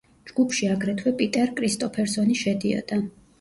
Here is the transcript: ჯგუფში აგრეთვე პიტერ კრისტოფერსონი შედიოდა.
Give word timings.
ჯგუფში 0.27 0.69
აგრეთვე 0.75 1.13
პიტერ 1.19 1.51
კრისტოფერსონი 1.61 2.39
შედიოდა. 2.41 3.01